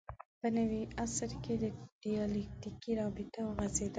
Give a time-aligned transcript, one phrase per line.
[0.39, 1.53] په نوي عصر کې
[2.03, 3.89] دیالکتیکي رابطه وغځېده